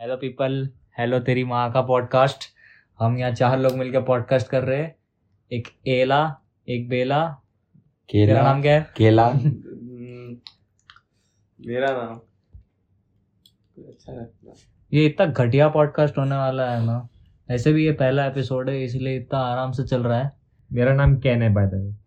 [0.00, 2.44] Hello people hello तेरी माँ का पॉडकास्ट
[2.98, 4.96] हम यहाँ चार लोग मिलकर पॉडकास्ट कर रहे हैं।
[5.52, 6.36] एक एला
[6.68, 7.28] एक बेला।
[8.12, 8.86] तेरा केला। नाम क्या है?
[8.96, 10.36] केला। हम्म,
[11.66, 12.20] मेरा नाम।
[13.84, 14.54] अच्छा लगता
[14.92, 17.08] ये इतना घटिया पॉडकास्ट होने वाला है ना।
[17.50, 20.32] ऐसे भी ये पहला एपिसोड है इसलिए इतना आराम से चल रहा है।
[20.72, 22.03] मेरा नाम कैन है by the way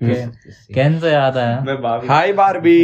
[0.00, 2.76] can say याद आया। हाय बारबी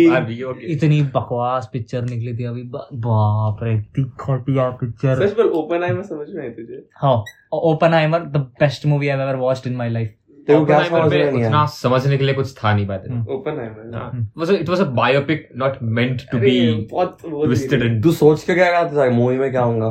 [0.73, 5.91] इतनी बकवास पिक्चर निकली थी अभी। बाप रे इतनी घटिया पिक्चर सच पर ओपन आई
[5.91, 6.83] में समझ में आई तुझे?
[7.03, 7.23] हाँ
[7.95, 10.15] Oppenheimer the best movie I ever watched in my life
[10.49, 13.69] तेरे क्या समझ में नहीं उतना समझने के लिए कुछ था नहीं हम्म। ओपन आई
[13.69, 16.61] में। It was a biopic not meant to be
[16.93, 19.89] बहुत वो ट्विस्टेड एंड तू सोच के क्या गया था मूवी में क्या होगा?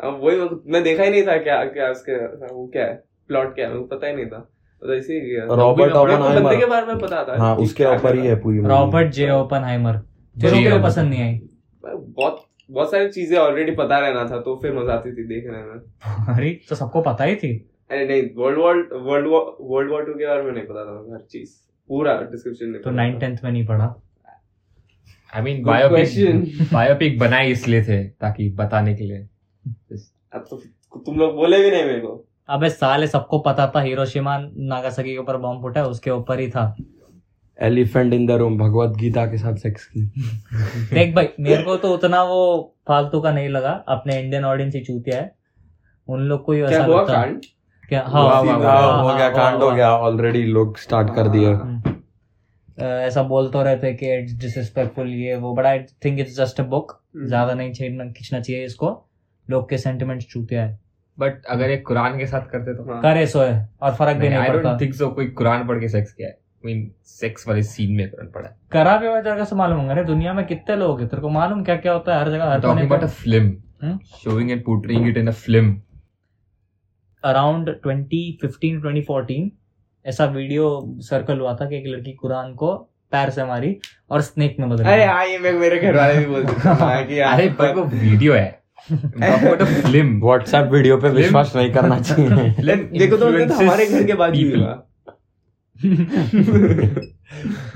[0.00, 3.02] अब वही मैं देखा ही नहीं था क्या क्या उसके वो क्या है?
[3.28, 3.74] प्लॉट क्या है?
[3.74, 4.46] को पता ही नहीं था।
[4.86, 8.36] रॉबर्ट में मेरे को बंदे के बारे में पता था हाँ उसके ऊपर ही है
[8.42, 9.96] पूरी रॉबर्ट जे ओपन हाइमर
[10.36, 11.40] तेरे को। पसंद नहीं आई।
[11.84, 16.36] बहुत बहुत सारी चीज़ें ऑलरेडी पता रहना था तो फिर मज़ा आती थी देखने में
[16.36, 17.52] अरे तो सबको पता ही थी।
[17.90, 21.14] अरे नहीं world war world war world war two के बारे में नहीं पता था
[21.14, 21.50] हर चीज़
[21.90, 23.94] पूरा डिस्क्रिप्शन नहीं तो नाइन। टेंथ में नहीं पढ़ा।
[25.32, 25.62] I mean.
[25.64, 29.18] बायोपिक बायोपिक बनाए इसलिए थे ताकि बताने के लिए।
[30.34, 30.56] अब तो
[31.00, 35.18] तुम लोग बोले भी नहीं मेरे को। अबे साले सबको पता था हिरोशिमा नागासाकी के
[35.18, 36.76] ऊपर बॉम्ब फूटा है उसके ऊपर ही था।
[37.58, 40.02] Elephant in the room Bhagavad Gita के साथ सेक्स की।
[40.94, 44.80] देख भाई मेरे को तो उतना वो फालतू का नहीं लगा। अपने इंडियन ऑडियंस ही
[44.80, 45.34] चूतिया है।
[46.08, 47.40] उन लोग को ही क्या ऐसा हुआ लगता कांड?
[47.88, 48.02] क्या?
[48.02, 51.14] हाँ हाँ, हाँ, हाँ, हो हाँ, गया हाँ, कांड हो हाँ, गया ऑलरेडी लोग स्टार्ट
[51.14, 51.94] कर दिया हम्म।
[52.78, 56.64] अ, ऐसा बोलते रहते कि इट्स डिसरिस्पेक्टफुल ये वो but I think it's just a
[56.64, 57.00] book.
[57.16, 58.90] ज़्यादा नहीं छेड़ना खींचना चाहिए इसको।
[59.50, 60.85] लोग के सेंटिमेंट्स चूतिया है।
[61.18, 64.26] बट अगर एक कुरान के साथ करते तो हाँ। करे सो है और फ़र्क भी
[64.26, 67.48] आई नहीं डोंट पड़ता। थिंक सो कोई कुरान पढ़ के सेक्स किया है। मीन सेक्स
[67.48, 70.44] वाले सीन में कुरान पढ़ा है। करा भी को से मालूम होगा रे दुनिया में
[70.46, 73.02] कितने लोग हैं तेरे को मालूम क्या क्या होता है हर जगह हर talking about
[73.02, 73.98] a film?
[74.16, 75.80] Showing and portraying it in a film
[77.24, 79.50] around 2015 2014
[80.04, 80.66] ऐसा वीडियो
[81.00, 82.74] सर्कल हुआ था कि एक लड़की कुरान को
[83.10, 83.76] पैर से मारी
[84.10, 87.18] और स्नेक में बदल अरे गई। हाँ ये मेरे घर वाले भी बोलते हाँ, कि
[87.32, 93.54] अरे पर वो वीडियो है। व्हाट्सएप वीडियो पे विश्वास नहीं करना चाहिए। देखो तो तो
[93.54, 94.62] हमारे घर के बाद ही people.
[94.62, 94.82] हुआ।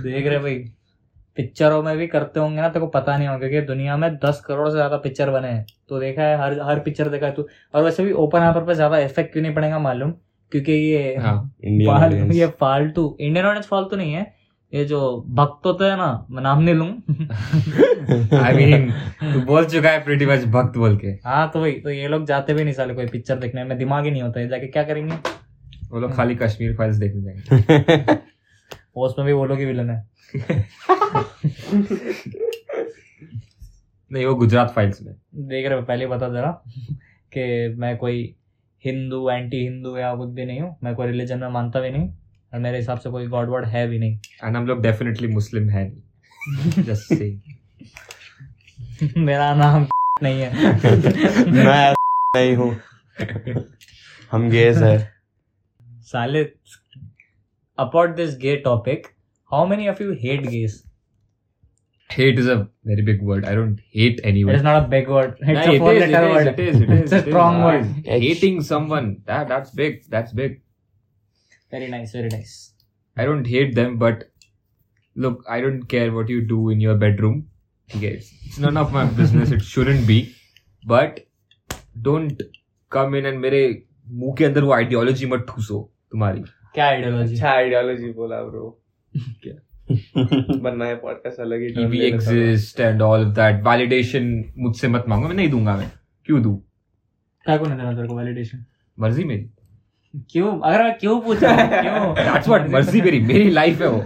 [0.03, 0.55] देख रहे भाई
[1.37, 4.41] पिक्चरों में भी करते होंगे ना तेरे को पता नहीं होगा क्योंकि दुनिया में दस
[4.47, 7.47] करोड़ से ज़्यादा पिक्चर बने हैं। तो देखा है हर हर पिक्चर देखा है तू।
[7.75, 10.11] और वैसे भी ओपन हापर पे ज़्यादा इफ़ेक्ट क्यों नहीं पड़ेगा मालूम?
[10.53, 14.23] क्योंकि ये हाँ ये फालतू इंडियन ऑडियंस फालतू नहीं है।
[14.73, 14.99] ये जो
[15.29, 16.89] भक्त होते हैं ना मैं नाम नहीं लूँ।
[18.41, 18.91] आई मीन
[19.33, 22.27] तू बोल चुका है प्रीटी मच भक्त बोल के। हाँ तो वही तो ये लोग
[22.27, 24.83] जाते भी नहीं साले कोई पिक्चर देखने में दिमाग ही नहीं होता है जाके क्या
[24.83, 25.17] करेंगे?
[25.91, 28.15] वो लोग खाली कश्मीर फाइल्स देखने जाएँगे।
[28.95, 30.09] पोस्ट में भी वो लोग ही विलन है।
[34.11, 35.15] नहीं वो गुजरात फाइल्स में।
[35.49, 36.51] देख रहे पहले बता जरा
[37.33, 38.35] कि मैं कोई
[38.85, 42.09] हिंदू एंटी हिंदू या कुछ भी नहीं हूँ मैं कोई रिलीजन में मानता भी नहीं
[42.55, 45.69] और मेरे हिसाब से कोई गॉड वर्ड है भी नहीं एंड हम लोग डेफिनेटली मुस्लिम
[45.71, 47.31] है नहीं जस्ट से
[49.27, 49.87] मेरा नाम
[50.23, 50.51] नहीं है
[51.65, 51.93] मैं
[52.37, 52.75] नहीं हूँ
[54.33, 54.99] हम गेस है
[56.13, 56.45] साले
[57.79, 59.07] about this gay topic
[59.51, 60.73] how many of you hate gays
[62.11, 62.57] hate is a
[62.91, 65.77] very big word i don't hate anyone is not a big word it's Nah, a
[65.77, 67.25] it four is, letter it is, word it is, it is, it's a is.
[67.29, 70.59] strong Ah, word hating someone that that's big that's big
[71.73, 72.55] very nice very nice
[73.17, 74.25] i don't hate them but
[75.17, 77.47] look i don't care what you do in your bedroom
[77.97, 80.19] okay it's, it's none of my business it shouldn't be
[80.85, 81.21] but
[82.03, 82.43] don't
[82.93, 83.63] come in and मेरे
[84.09, 86.41] मुँह के अंदर वो ideology मत ठूसो तुम्हारी
[86.75, 88.83] क्या ideology अच्छा ideology बोला ब्रो
[89.45, 89.55] क्या
[90.63, 93.33] बनना है पॉडकास्ट अलग ही कि turn we ले लेता हूँ। exist and all of
[93.39, 94.29] that validation
[94.59, 95.91] मुझसे मत मांगो मैं नहीं दूँगा मैं
[96.27, 96.57] क्यों दूँ
[97.45, 98.65] क्या को नहीं देना तेरे को वैलिडेशन
[98.99, 99.51] मर्ज़ी मेरी
[100.31, 100.59] क्यों?
[100.61, 101.43] अगर मैं क्यों पूछ?
[101.43, 102.15] रहा हूँ क्यों?
[102.25, 104.01] That's what मर्ज़ी मेरी मेरी लाइफ है वो।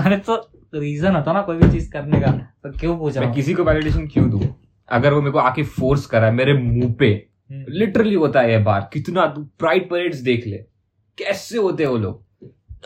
[0.00, 0.36] अरे तो
[0.74, 3.64] रीजन होता ना कोई भी चीज़ करने का तो क्यों पूछ रहा मैं किसी को
[3.64, 4.42] वैलिडेशन क्यों दूँ?
[4.88, 7.06] अगर वो मेरे को आके फोर्स करा है मेरे मुँह पे
[7.50, 10.56] हम्म। लिटरली होता है ये बार कितना तू प्राइड परेड्स देख ले।
[11.18, 12.24] कैसे होते हैं वो लोग?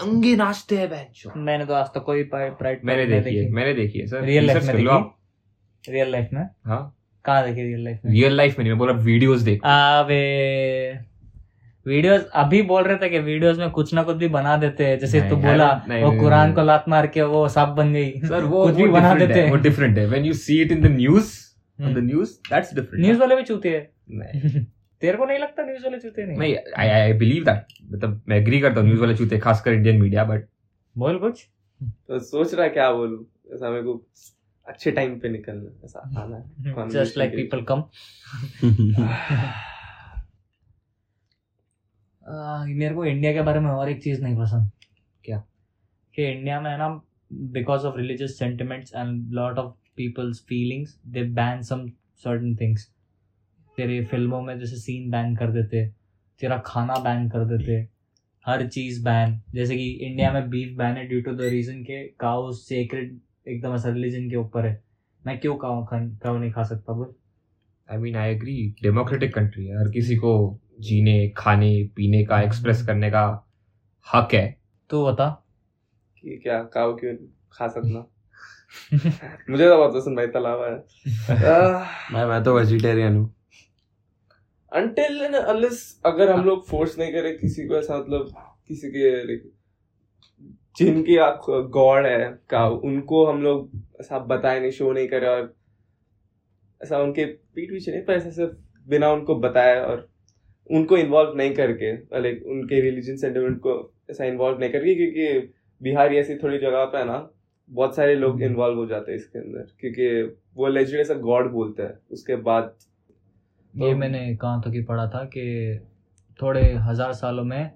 [0.03, 3.99] नंगे नाचते हैं बहनचोद। मैंने तो आज तक कोई प्राइड मैंने देखी है मैंने देखी
[3.99, 5.93] है सर रियल लाइफ में। देखी?
[5.93, 6.43] रियल लाइफ में?
[6.67, 8.13] हाँ। कहाँ देखी रियल लाइफ में?
[8.13, 10.23] रियल लाइफ में नहीं मैं बोला वीडियोस देख। अबे
[11.87, 14.99] वीडियोस अभी बोल रहे थे कि वीडियोस में कुछ ना कुछ भी बना देते हैं।
[14.99, 18.45] जैसे तू बोला नहीं, वो कुरान को लात मार के वो सांप बन गई। सर
[18.45, 20.87] वो कुछ भी बना देते हैं। वो डिफरेंट है। When you see it in the
[20.87, 21.33] news
[21.79, 21.99] on the.
[21.99, 24.65] News that's different news वाले भी चूते हैं। नहीं।
[25.01, 26.39] तेरे को नहीं लगता न्यूज़ वाले चूते नहीं?
[26.39, 30.01] नहीं आई आई बिलीव दैट मतलब मैं एग्री करता हूँ न्यूज़ वाले चूते खासकर इंडियन
[30.01, 30.47] मीडिया बट
[30.97, 31.47] बोल कुछ।
[31.83, 33.25] तो सोच रहा क्या बोलूँ?
[33.55, 34.07] ऐसा मेरे को
[34.69, 37.83] अच्छे टाइम पे निकलना ऐसा आना है। जस्ट लाइक पीपल कम
[42.27, 44.71] मेरे को इंडिया के बारे में और एक चीज़ नहीं पसंद।
[45.25, 45.39] क्या?
[46.15, 46.89] कि इंडिया में है ना
[47.53, 51.87] because of religious sentiments and lot of peoples feelings they ban some
[52.25, 52.89] certain things
[53.79, 55.87] तेरे फ़िल्मों में जैसे सीन बैन कर देते,
[56.41, 57.81] तेरा खाना बैन कर देते,
[58.47, 62.03] हर चीज़ बैन जैसे कि इंडिया में बीफ बैन है ड्यू टू द रीजन के
[62.21, 64.83] काउ सेक्रेड एकदम ऐसा रिलीजन के ऊपर है।
[65.25, 67.15] मैं क्यों काउ काउ नहीं खा सकता, बोल।
[67.89, 72.87] I mean I agree democratic country है, हर किसी को जीने खाने पीने का एक्सप्रेस
[72.87, 73.49] करने का
[74.15, 74.61] हक है।
[74.91, 75.45] तो बता।
[76.23, 77.17] कि क्या काव क्यों
[77.53, 78.07] खा सकना
[79.51, 80.77] मुझे तो बहुत पसंद भाई तलावा है।
[82.15, 83.35] मैं मैं तो वेजिटेरियन हूँ।
[84.73, 88.35] अनटिल एंड अनलेस अगर हम लोग फोर्स नहीं करें किसी को ऐसा मतलब
[88.69, 95.09] किसी के like, आप गॉड है का उनको हम लोग ऐसा बताए नहीं शो नहीं
[95.09, 95.57] करे और
[96.83, 98.53] ऐसा उनके पीठ पीछे नहीं पर ऐसा सिर्फ़
[98.89, 100.14] बिना उनको बताए और
[100.71, 105.53] उनको इन्वॉल्व नहीं करके लाइक उनके रिलीजन सेंटिमेंट को ऐसा इन्वॉल्व नहीं करके क्योंकि
[105.83, 107.31] बिहार ऐसी थोड़ी जगह पे है ना
[107.71, 111.83] बहुत सारे लोग इन्वॉल्व हो जाते हैं इसके अंदर क्योंकि वो लेजिट ऐसा गॉड बोलते
[111.83, 112.77] हैं उसके बाद
[113.77, 115.81] ये तो- मैंने कहाँ तक ही पढ़ा था कि
[116.43, 117.71] थोड़े हज़ार सालों में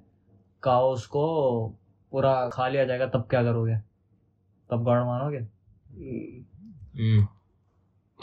[0.63, 1.69] काओस को
[2.11, 3.77] पूरा खा लिया जाएगा तब क्या करोगे?
[4.71, 5.39] तब गॉड मानोगे?
[5.39, 6.45] हम्म,
[6.99, 7.27] हम्म।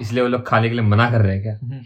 [0.01, 1.81] इसलिए वो लोग खाने के लिए मना कर रहे हैं क्या?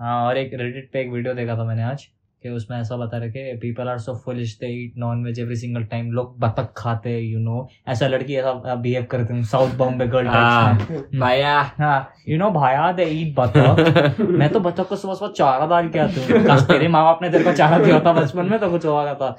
[0.00, 2.06] हाँ और एक रेडिट पे एक वीडियो देखा था मैंने आज
[2.42, 5.56] कि उसमें ऐसा बता रहे कि people are so foolish they eat non veg every
[5.56, 9.74] single time लोग बतख खाते हैं यू नो ऐसा लड़की ऐसा बिहेव करते हैं साउथ
[9.78, 10.74] बॉम्बे गर्ल हाँ।
[11.20, 15.66] भाया। हाँ यू नो भाया दे ईट बतख मैं तो बतख को सुबह सुबह चारा
[15.66, 18.50] डाल के आती हूँ काश तेरे माँ बाप ने तेरे को चारा दिया होता बचपन
[18.50, 19.36] में तो कुछ होगा था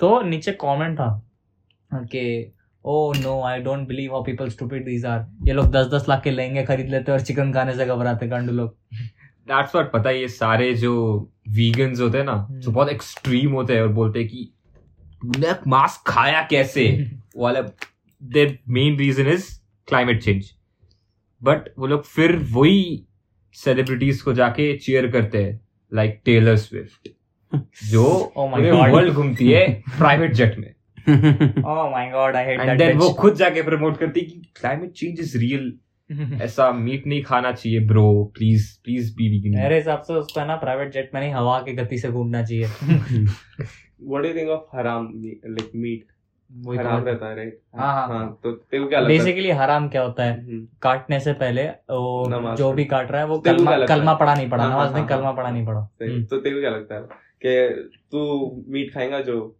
[0.00, 1.10] तो नीचे कमेंट था
[1.92, 2.52] कि
[2.84, 6.22] ओ no I don't believe how people stupid these are ये लोग दस दस लाख
[6.22, 8.76] के लहंगे खरीद लेते हैं और चिकन खाने से घबराते गांडू लोग।
[9.48, 10.94] दैट्स व्हाट पता है ये सारे जो
[11.48, 14.50] वीगन्स होते हैं ना हम्म। जो बहुत एक्सट्रीम होते हैं और बोलते हैं कि
[15.22, 16.86] तूने मांस खाया कैसे?
[17.36, 17.60] वाला
[18.22, 19.50] their main reason is
[19.88, 20.52] climate change
[21.42, 23.04] but वो लोग फिर वही
[23.54, 25.60] सेलिब्रिटीज को जाके चीयर करते हैं
[25.92, 27.08] लाइक टेलर स्विफ्ट
[27.84, 28.04] जो
[28.38, 29.66] Oh पूरे वर्ल्ड घूमती है
[29.98, 30.74] प्राइवेट जेट में.
[31.08, 34.90] Oh my god i hate and that वो खुद जाके प्रमोट करती है कि क्लाइमेट
[34.92, 35.72] चेंज इज़ रियल
[36.42, 40.56] ऐसा मीट नहीं खाना चाहिए bro please please be vegan मेरे हिसाब से उसको ना
[40.56, 42.68] प्राइवेट जेट में नहीं हवा की गति से घूमना चाहिए।
[44.00, 46.14] Do you think of haram meat, like meat
[46.78, 49.18] हराम रहता है राइट हाँ, हाँ। हाँ तो तेरे क्या लगता है?
[49.18, 50.40] बेसिकली हराम क्या होता है?
[50.44, 54.48] हम्म, काटने से पहले वो जो भी काट रहा है वो कलमा कलमा पढ़ा नहीं
[54.50, 56.94] पड़ा नमाज़ नहीं हाँ, कलमा हाँ। पढ़ा नहीं पड़ा हम्म। तो तेरे को क्या लगता
[56.94, 57.00] है
[57.44, 59.56] कि तू मीट खाएगा जो?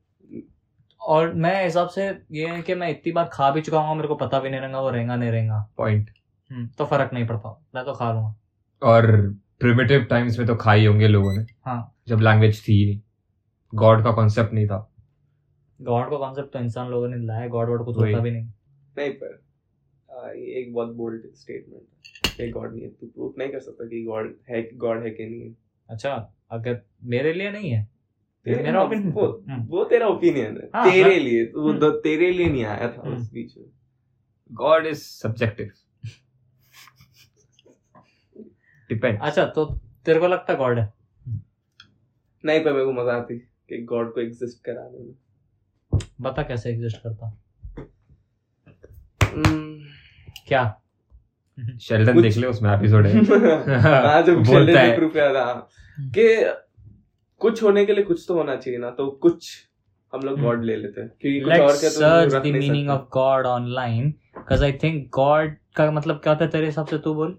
[1.00, 4.08] और मैं हिसाब से ये है कि मैं इतनी बार खा भी चुका हूँ मेरे
[4.08, 6.10] को पता भी नहीं रहेगा वो रहेगा नहीं रहेगा। पॉइंट
[6.52, 8.36] तो फ़र्क नहीं पड़ता। मैं तो खा लूँगा।
[8.82, 9.30] और
[9.60, 13.00] प्रिमिटिव टाइम्स में तो खाई होंगे लोगों ने। हाँ। जब लैंग्वेज थी नहीं।
[13.74, 14.94] गॉड का कॉन्सेप्ट नहीं था।
[15.80, 18.46] गॉड को कॉन्सेप्ट तो इंसान लोगों ने लाया। गॉड वर्ड कुछ। होता भी नहीं।
[18.98, 19.42] नहीं पर
[20.10, 21.82] आ, ये एक बहुत बोल्ड स्टेटमेंट
[22.40, 25.26] है गॉड नहीं है। तू प्रूफ नहीं कर सकता कि गॉड है गॉड है कि
[25.26, 25.56] नहीं है।
[25.90, 27.88] अच्छा अगर मेरे लिए नहीं है?
[28.44, 31.62] तेरे- मेरा हाँ, opinion- वो, हम्म। वो तेरा ओपिनियन है। हाँ, तेरे हाँ। लिए तो
[31.62, 33.64] वो हम्म। तेरे लिए नहीं आया था उस हम्म। बीच में।
[34.52, 35.70] गॉड इज़ सब्जेक्टिव
[38.88, 39.64] डिपेंड अच्छा तो
[40.04, 40.92] तेरे को लगता गॉड है?
[42.44, 45.14] नहीं पर मेरे को मज़ा आती कि गॉड को एग्जिस्ट कराने में।
[46.20, 47.38] बता कैसे एग्जिस्ट करता?
[49.22, 49.80] हम्म,
[50.48, 50.80] क्या?
[51.80, 53.24] शेल्डन कुछ- देख ले उसमें एपिसोड है।
[53.80, 55.68] हाँ जब बोलता है। प्रूफ किया था
[56.00, 56.54] कि
[57.38, 59.64] कुछ होने के लिए कुछ तो होना चाहिए ना तो कुछ
[60.14, 62.90] हम लोग गॉड ले लेते हैं। क्योंकि कुछ और लेट्स के तो search the meaning
[62.90, 66.98] of God online because I think God का मतलब क्या होता है तेरे हिसाब से
[66.98, 67.38] तू बोल?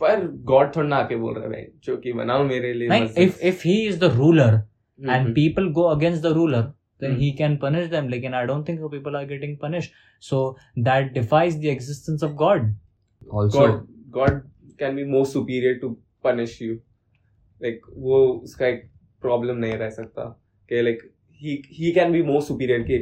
[0.00, 3.40] पर गॉड थोड़ा ना आके बोल रहा है जो कि बनाओ मेरे लिए नहीं if
[3.40, 4.62] if he is the ruler
[5.10, 6.62] and people go against the ruler
[7.00, 10.56] then he can punish them लेकिन I don't think so people are getting punish so
[10.78, 12.62] that defies the existence of God
[13.34, 13.66] also
[14.10, 14.40] God
[14.80, 15.88] can be more superior to
[16.24, 16.74] punish you
[17.62, 18.90] like वो उसका एक
[19.20, 20.24] problem नहीं रह सकता।
[20.68, 21.10] कि like
[21.42, 22.98] he he can be more superior के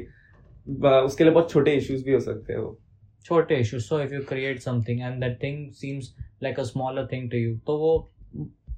[1.05, 2.79] उसके लिए बहुत छोटे इश्यूज़ भी हो सकते हैं वो।
[3.27, 7.31] छोटे issue so if you create something and that thing seems like a smaller thing
[7.31, 7.97] to you तो वो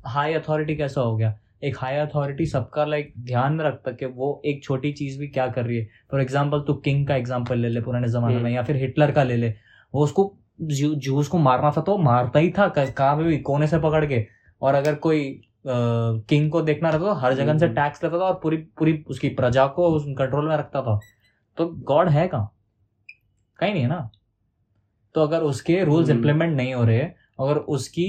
[0.07, 1.38] हाई अथॉरिटी कैसा हो गया?
[1.64, 5.47] एक हाई अथॉरिटी सबका लाइक ध्यान में रखता कि वो एक छोटी चीज़ भी क्या
[5.49, 5.88] कर रही है?
[6.11, 9.12] फॉर एग्ज़ाम्पल तू किंग का एग्ज़ाम्पल ले ले पुराने जमाने में हम्म। या फिर हिटलर
[9.12, 9.49] का ले ले।
[9.95, 13.78] वो उसको जूस को मारना था तो मारता ही था कहाँ पे भी कोने से
[13.78, 14.25] पकड़ के।
[14.62, 18.25] और अगर कोई किंग को देखना रहता तो हर जगह से हम्म। टैक्स लेता था
[18.25, 20.99] और पूरी पूरी उसकी प्रजा को कंट्रोल में रखता था।
[21.59, 22.55] तो गॉड है कहाँ?
[23.59, 24.11] कहीं नहीं है ना?
[25.15, 27.00] तो अगर उसके रूल्स। इम्प्लीमेंट नहीं हो रहे
[27.41, 28.09] अगर उसकी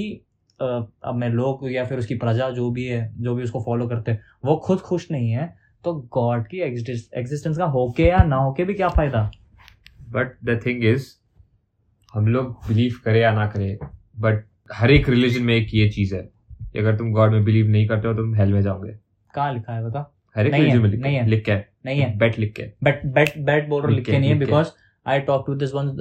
[0.60, 4.12] अब मैं लोग या फिर उसकी प्रजा जो भी है जो भी उसको फॉलो करते
[4.12, 5.46] हैं वो खुद खुश नहीं है
[5.84, 9.30] तो गॉड की एग्जिस्टेंस का होके या ना होके भी क्या फ़ायदा?
[10.10, 11.06] बट द थिंग इज़
[12.14, 13.76] हम लोग बिलीव करें या ना करें
[14.20, 16.22] बट हर एक रिलीजन में एक ये चीज़ है
[16.62, 18.92] कि अगर तुम गॉड में बिलीव नहीं करते हो तुम हेल में जाओगे।
[19.34, 20.12] कहा लिखा है बता?
[20.36, 23.38] हर एक रिलीजन में लिख है। लिख के नहीं है। बेट लिख के। बट बेट
[23.40, 24.68] बेट बोल रहा लिख के नहीं है because
[25.06, 25.96] I talk to this one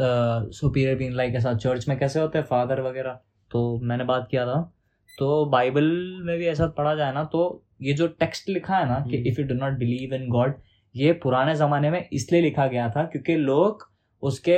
[0.54, 2.46] superior being like ऐसा चर्च में कैसे होते हैं?
[2.46, 3.20] फादर वगैरह.
[3.52, 4.62] तो मैंने बात किया था।
[5.18, 5.86] तो बाइबल
[6.26, 7.42] में भी ऐसा पढ़ा जाए ना तो
[7.82, 10.54] ये जो टेक्स्ट लिखा है ना कि। If you do not believe in God
[10.96, 13.88] ये पुराने जमाने में इसलिए लिखा गया था क्योंकि लोग
[14.24, 14.58] उसके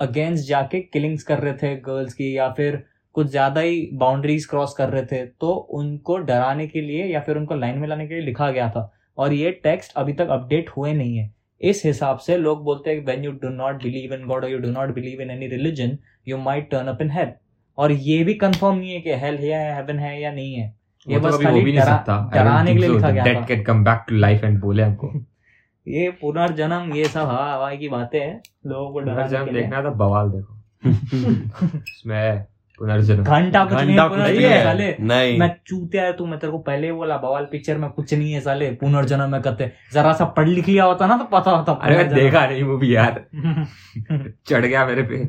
[0.00, 2.82] अगेंस्ट जाके किलिंग्स कर रहे थे गर्ल्स की या फिर
[3.14, 7.36] कुछ ज़्यादा ही बाउंड्रीज क्रॉस कर रहे थे तो उनको डराने के लिए या फिर
[7.36, 10.70] उनको लाइन में लाने के लिए लिखा गया था। और ये टेक्स्ट अभी तक अपडेट
[10.70, 14.26] हुए नहीं है। इस हिसाब से लोग बोलते हैं when you do not believe in
[14.26, 17.32] God और you do not believe in any religion you might turn up in hell
[17.78, 20.74] और ये भी कंफर्म नहीं है कि हेल है या हेवन है या नहीं है।
[21.08, 24.44] ये तो बस खाली डराने के लिए लिखा गया dead can come back to life
[24.44, 25.12] and बोले हमको।
[25.88, 29.76] ये पुनर्जन्म ये सब हवा हवा की बातें हैं लोगों को डराने के लिए। देखना
[29.76, 30.60] है तो बवाल देखो।
[31.76, 32.44] इसमें
[32.78, 36.50] पुनर्जन्म घंटा कुछ नहीं पुनर्जन्म नहीं है। साले। नहीं। मैं चूतिया है तू मैं तेरे
[36.52, 40.12] को पहले ही बोला बवाल पिक्चर में कुछ नहीं है साले। पुनर्जन्म में करते। जरा
[40.12, 43.24] सा पढ़ लिख लिया होता ना तो पता होता अरे मैं देखा नहीं मूवी यार।
[44.48, 45.24] चढ़ गया मेरे पे।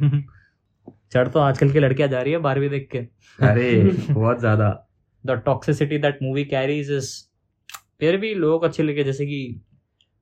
[1.13, 2.97] चढ़ तो आजकल की लड़कियाँ जा रही है बारहवीं देख के।
[3.39, 3.71] अरे
[4.09, 4.69] बहुत ज़्यादा।
[5.23, 7.11] The toxicity that movie carries is
[7.99, 9.39] फिर भी लोग अच्छे लगे जैसे कि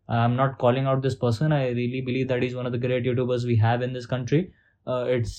[0.09, 2.79] I am not calling out this person I really believe that is one of the
[2.81, 4.39] great YouTubers we have in this country
[4.87, 5.35] it's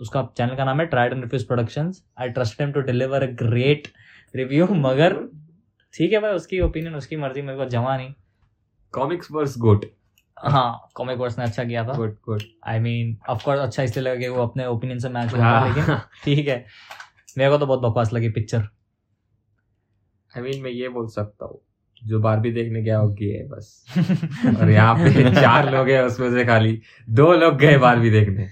[0.00, 3.30] उसका चैनल का नाम है tried and refused productions I trust him to deliver a
[3.42, 3.88] great
[4.34, 5.16] review मगर
[5.94, 8.12] ठीक है भाई उसकी opinion उसकी मर्ज़ी मेरे को जमा नहीं।
[8.94, 9.84] कॉमिक्स वर्स गुड
[10.36, 14.04] हाँ कॉमिक वर्स ने अच्छा किया था। Good good I mean of course अच्छा इसलिए
[14.04, 16.64] लगे वो अपने ओपिनियन से मैच हुआ था, लेकिन ठीक है।
[17.38, 18.68] मेरे को तो बहुत बकवास लगी पिक्चर
[20.32, 21.60] आई मीन मैं ये बोल सकता हूँ
[22.02, 23.86] जो बारबी देखने गया वो गए है बस।
[24.60, 28.48] और यहाँ पे चार लोग हैं उसमें से खाली दो लोग गए बारबी देखने।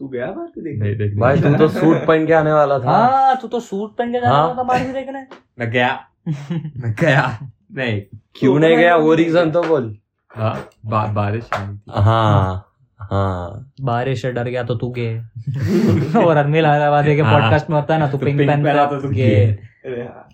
[0.00, 0.88] तू गया बाहर के देखने?
[0.88, 3.96] नहीं देखने। भाई तू तो सूट पहन के आने वाला था। हाँ तू तो सूट
[3.96, 5.26] पहन के जा रहा हाँ। था बारहवीं देखने।
[5.58, 6.00] मैं गया।
[6.76, 7.38] मैं गया।
[7.74, 8.02] नहीं
[8.34, 8.96] क्यों नहीं गया?
[8.96, 9.96] वो रीजन तो बोल।
[10.30, 12.66] हाँ बा, बारिश रही। हाँ।
[12.98, 15.18] हाँ। बारिश डर गया तो तू गे।
[16.18, 18.86] और अरमिल हैदराबादी के हाँ। पॉडकास्ट में होता है ना तू तो पिंक pink पहनता
[18.86, 20.28] तो तू गे। हाँ।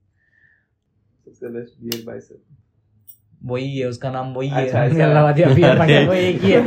[3.44, 6.60] वही है उसका नाम वही है। अच्छा, अरे। पढ़ने वो एक ही है।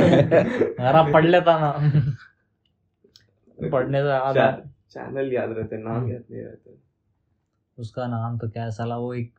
[0.74, 1.72] अगर आप पढ़ लेता ना।
[3.72, 4.50] पढ़ने से आधा।
[4.90, 6.84] चैनल याद रहते नाम याद नहीं रहते।
[7.78, 9.34] उसका नाम तो क्या है साला वो एक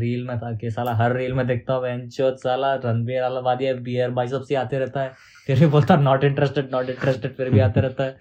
[0.00, 4.10] रील में था कि साला हर रील में देखता हूँ वेंचोत साला रणबीर आलाबादी बियर
[4.10, 5.12] भाई सबसे आते रहता है।
[5.46, 8.18] फिर भी बोलता नॉट इंटरेस्टेड नॉट इंटरेस्टेड फिर भी आते रहता है।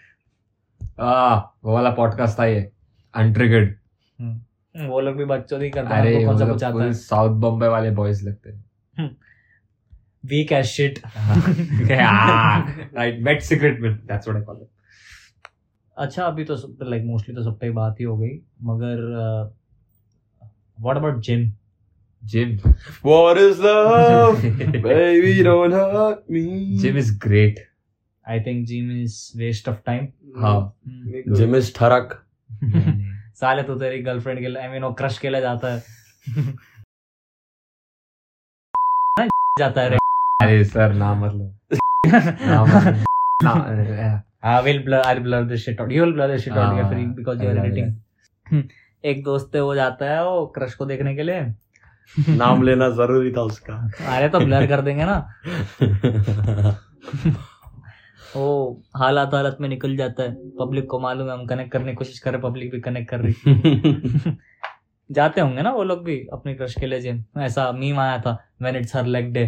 [1.00, 2.72] आ, वो वाला पॉडकास्ट था ये।
[3.16, 3.76] अनट्रिगर्ड
[4.76, 6.94] वो लोग भी बच्चों ही करते अरे उनको कौन सा पूरे है?
[6.94, 9.10] साउथ बॉम्बे वाले बॉयज़ लगते हैं।
[10.26, 11.00] Weak ass shit
[11.92, 14.68] right wet cigarette में that's what I call it
[15.98, 19.02] अच्छा अभी तो लाइक मोस्टली तो सब पे बात ही हो गई मगर
[20.78, 21.52] what about gym
[22.24, 22.58] gym
[23.04, 24.42] What is love?
[24.86, 26.42] Baby, don't hurt me.
[26.82, 27.60] Gym is great
[28.26, 30.08] I think gym is waste of time
[30.38, 30.60] हाँ।
[31.30, 32.14] जिम इज़ ठरक
[33.40, 35.84] साले तो तेरी गर्लफ्रेंड के लिए आई मीन वो क्रश के लिए जाता है।
[39.60, 39.98] जाता है रे।
[40.42, 43.04] अरे सर नाम मतलब। मतलब।
[43.44, 45.90] ना I will blur I'll blur this shit out.
[45.92, 47.90] You will blur this shit out हाँ, yeah, because you are editing.
[48.52, 48.64] हम्म,
[49.06, 51.42] एक दोस्त है वो जाता है वो क्रश को देखने के लिए।
[52.30, 53.74] नाम लेना ज़रूरी था उसका।
[54.16, 55.30] अरे तो ब्लर कर देंगे ना।
[58.36, 61.96] वो हालात हालत में निकल जाता है। पब्लिक को मालूम है हम कनेक्ट करने की
[61.98, 64.36] कोशिश कर रहे पब्लिक भी कनेक्ट कर रही
[65.10, 68.38] जाते होंगे ना वो लोग भी अपने क्रश के लिए जिम ऐसा मीम आया था
[68.62, 69.46] when it's her leg day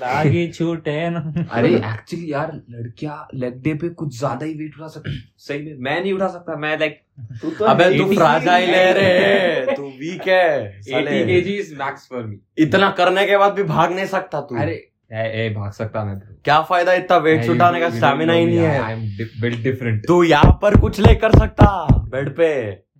[0.00, 4.88] लागी छूटे न। अरे एक्चुअली यार लड़कियाँ लेग डे पे कुछ ज़्यादा ही वेट उठा
[4.88, 5.10] सकती
[5.46, 7.00] सही में मैं नहीं उठा सकता मैं लाइक
[7.42, 12.06] तू तो अबे तू 80 फ्राजाइल है। रे तू वीक है। 80 साले kgs max
[12.12, 14.76] for me इतना करने के बाद भी भाग नहीं सकता तू। अरे
[15.10, 16.14] ए, ए भाग सकता मैं.
[16.44, 17.90] क्या फ़ायदा इतना वेट उठाने का?
[17.90, 19.02] स्टेमिना ही नहीं है। आई एम
[19.42, 21.66] built डिफरेंट तू यहाँ पर कुछ ले कर सकता
[22.08, 22.48] बेड पे।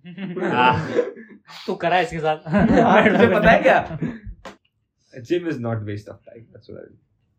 [1.65, 2.37] तू करा इसके साथ।
[3.17, 3.97] तुझे पता है क्या?
[5.13, 6.89] Gym is not waste of time that's what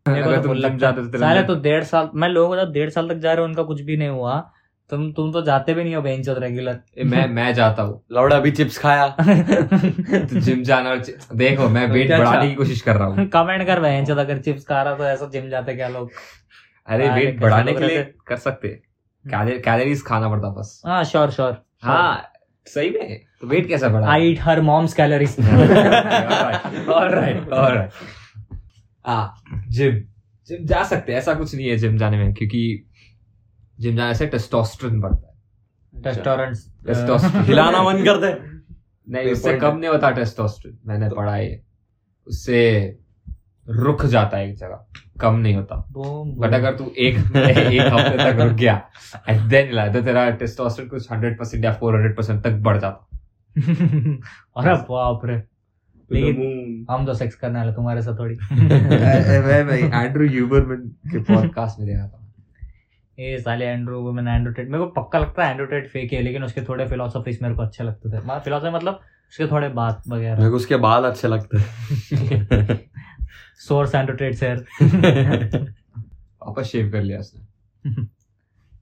[0.05, 2.71] मेरे को अगर तो तुम लगता जाते तो साले तो डेढ़ साल मैं लोगों को
[2.71, 4.37] डेढ़ साल तक जा रहे हो उनका कुछ भी नहीं हुआ।
[4.89, 8.51] तुम तुम तो जाते भी नहीं हो बेंच रेगुलर मैं मैं जाता हूँ। लौड़ा भी
[8.51, 11.03] चिप्स खाया। तो जिम जाना और
[11.35, 12.49] देखो मैं वेट बढ़ाने अच्छा?
[12.49, 15.49] की कोशिश कर रहा हूँ। कमेंट कर बेंच अगर चिप्स खा रहा तो ऐसा जिम
[15.49, 16.11] जाते क्या लोग?
[16.87, 18.81] अरे वेट बढ़ाने के लिए कर सकते।
[19.25, 22.31] कैलोरीज खाना पड़ता बस। हाँ श्योर श्योर हाँ
[22.67, 24.11] सही में। तो वेट कैसा बढ़ा?
[24.11, 27.91] I eat her mom's calories alright alright
[29.05, 29.35] हाँ
[29.69, 30.01] जिम
[30.47, 32.88] जिम जा सकते हैं ऐसा कुछ नहीं है जिम जाने में क्योंकि
[33.79, 35.39] जिम जाने से टेस्टोस्टेरोन बढ़ता है।
[36.87, 38.59] टेस्टोस्टेरोन हिलाना बंद कर दे।
[39.13, 41.63] नहीं उससे कम नहीं होता टेस्टोस्टेरोन मैंने पढ़ा है
[42.27, 42.97] उससे
[43.69, 44.85] रुक जाता है एक जगह।
[45.21, 45.75] कम नहीं होता।
[46.37, 48.89] बट अगर तू एक एक हफ़्ते तक रुक गया
[49.29, 53.19] एंड देन ला तो तेरा टेस्टोस्टेरोन कुछ 100% या 400% तक बढ़ जाता।
[54.57, 55.43] अरे बाप रे।
[56.11, 60.81] लेकिन हम तो सेक्स करने वाले तुम्हारे साथ थोड़ी। मैं भाई एंड्रू ह्यूबरमैन
[61.11, 62.18] के पॉडकास्ट में देखा था।
[63.19, 66.21] ये साले एंड्रू मैंने एंड्रू टेट मेरे को पक्का लगता है एंड्रू टेट फेक है
[66.21, 68.99] लेकिन उसके थोड़े फिलोसफीज मेरे को अच्छे लगते थे। फिलोसफी मतलब
[69.29, 72.79] उसके थोड़े बात वगैरह। मेरे को उसके बाल अच्छे लगते हैं।
[73.67, 77.91] सोर्स एंड्रू टेट से वापस शेव कर लिया उसने।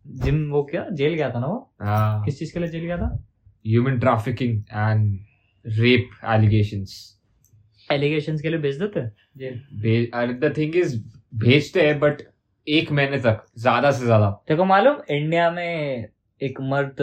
[0.08, 0.90] जिम वो क्या?
[0.90, 1.74] जेल गया था ना वो?
[1.82, 3.24] हाँ। किस चीज़ के लिए जेल गया था?
[3.68, 5.20] Human trafficking and
[5.68, 7.20] rape allegations
[7.92, 9.08] allegation के लिए भेज देते?
[9.38, 11.04] जेल द थिंग इज़
[11.36, 12.22] भेजते हैं बट
[12.68, 14.96] एक महीने तक ज़्यादा से ज़्यादा। देखो मालूम?
[15.10, 16.08] इंडिया में
[16.42, 16.96] एक मर्द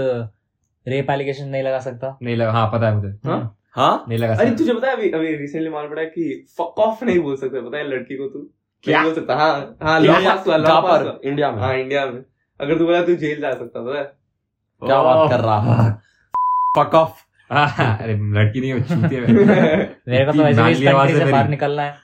[0.87, 3.57] रेप एलिगेशन नहीं लगा सकता। नहीं लगा हाँ पता है मुझे। हाँ?
[3.71, 4.05] हाँ?
[4.09, 6.79] नहीं लगा अरे सकता। तुझे पता है अभी अभी रिसेंटली मालूम पड़ा है कि फक
[6.79, 8.47] ऑफ़ नहीं बोल सकते पता है लड़की को तू?
[8.85, 9.03] क्या?
[9.03, 12.23] बोल सकता हाँ हाँ लॉ पास हुआ लॉ पास इंडिया में। हाँ इंडिया में।
[12.61, 14.05] अगर तू बोला तू जेल जा सकता पता है।
[14.83, 15.91] क्या बात कर रहा
[16.77, 19.33] फक ऑफ़ अरे लड़की नहीं चूतिया है।
[20.09, 22.04] मेरे को तो कंट्री है से बाहर निकलना है।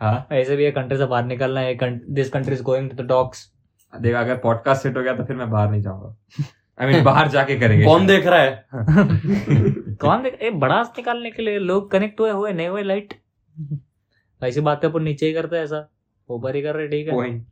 [0.00, 0.26] हाँ?
[0.32, 3.50] ऐसे भी ये कंट्री से बाहर निकलना है this country is going to the dogs
[3.92, 6.16] देख अगर पॉडकास्ट सेट हो गया तो फिर मैं बाहर नहीं जाऊँगा।
[6.80, 8.66] आई मीन बाहर जाके करेंगे। कौन देख रहा है?
[9.94, 13.14] कौन देख ए बड़ा निकालने के लिए लोग कनेक्ट हुए हुए नहीं हुए लाइट
[14.42, 15.88] ऐसी बातें अपन नीचे ही करते हैं ऐसा।
[16.30, 17.12] ऊपर ही कर रहे ठीक है?
[17.12, 17.46] पॉइंट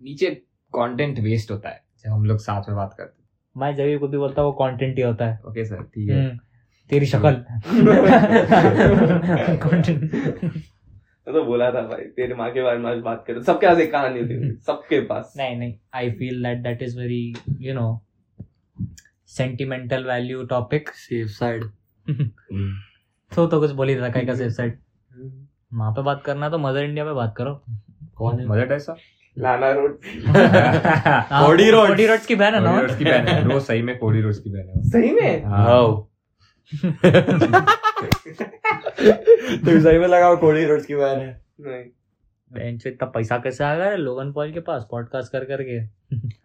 [0.00, 0.30] नीचे
[0.72, 3.22] कंटेंट वेस्ट होता है जब हम लोग साथ में बात करते
[3.56, 6.08] मैं जब भी कुछ भी बोलता हूँ वो कंटेंट ही होता है। ओके सर ठीक
[6.10, 6.38] है। हम्म,
[6.90, 7.44] तेरी शक्ल।
[9.66, 10.62] Content.
[11.26, 13.78] मैं तो बोला था भाई तेरे माँ के बारे में आज बात करो। सबके पास
[13.78, 17.74] एक कहानी होती है सबके पास। नहीं नहीं I feel that that is very you
[17.74, 17.86] know
[19.36, 21.64] sentimental value topic safe side
[23.32, 24.78] तो तो कुछ बोल ही रखा है का सेफ़ साइड
[25.74, 27.54] वहाँ पे बात करना तो मदर इंडिया में बात करो।
[28.16, 28.46] कौन है?
[28.46, 28.96] Mother Teresa
[29.36, 31.88] Lana Rhodes Cody Rhodes.
[31.88, 32.70] Cody Rhodes की बहन है ना?
[32.72, 35.44] कोडी रोड्स की बहन है। रोज सही में कोडी रोड्स की बहन है सही में?
[35.44, 36.08] हाँ।
[39.64, 41.84] तो सही में लगा कोड़ी रोड्स की बहन है नहीं
[42.52, 45.78] बहन से इतना पैसा कैसे आ गया लोगन पॉल के पास पॉडकास्ट कर करके।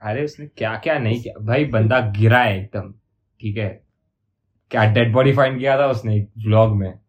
[0.01, 1.45] अरे उसने क्या क्या नहीं किया?
[1.45, 2.93] भाई बंदा गिरा है एकदम
[3.41, 3.83] ठीक है?
[4.71, 6.99] क्या डेड बॉडी फाइंड किया था उसने एक व्लॉग में?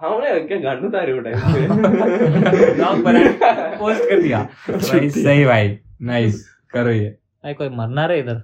[0.00, 1.00] हाँ क्या गांडू था
[3.78, 8.42] पोस्ट कर दिया। भाई सही भाई नाइस करो ये। भाई कोई मरना रे इधर?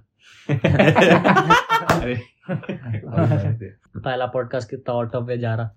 [0.48, 2.14] अरे
[3.98, 5.70] पहला पॉडकास्ट कितना आउट ऑफ़ वे जा रहा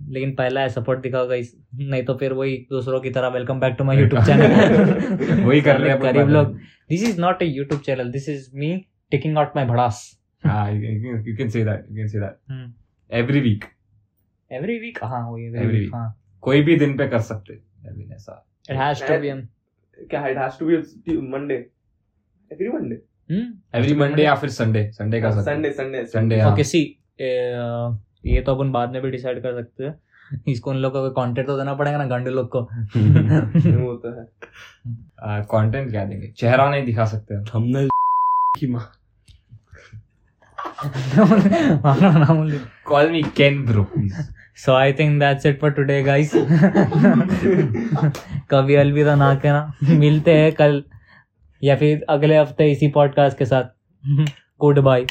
[0.00, 3.74] लेकिन पहला है सपोर्ट दिखाओ गाइस नहीं तो फिर वही दूसरों की तरह welcome back
[3.78, 6.54] to my YouTube channel वही कर रहे हैं गरीब लोग।
[6.90, 8.76] This is not a YouTube channel this is me
[9.10, 10.00] taking out my भड़ास
[10.44, 12.72] हाँ you can say that you can say that.
[13.10, 13.64] Every week
[14.50, 16.08] every week हाँ वही एवरी वीक हाँ।
[16.40, 17.54] कोई भी दिन पे कर सकते
[18.14, 19.30] ऐसा। इट हैज़ टू बी
[20.06, 21.54] क्या it has to be Monday
[22.50, 26.96] every Monday every Monday या फिर संडे संडे का संडे संडे संडे हाँ ओके सी
[28.26, 30.00] ये तो अपन बाद में भी डिसाइड कर सकते हैं।
[30.48, 32.60] इसको उन लोग को कंटेंट तो देना पड़ेगा ना गांडू लोग को।
[33.84, 34.28] वो तो है।
[35.42, 36.28] कंटेंट क्या देंगे?
[36.36, 37.88] चेहरा नहीं दिखा सकते हम। हमने
[38.60, 38.92] की माँ।
[40.82, 44.22] हमारा नाम लिख- call me Ken bro please
[44.66, 46.28] So I think that's it for today, guys.
[48.50, 50.84] कभी अलविदा ना कहना। मिलते हैं कल।
[51.62, 53.64] या फिर अगले हफ़्ते इसी पॉडकास्ट के साथ।
[54.60, 55.06] Good bye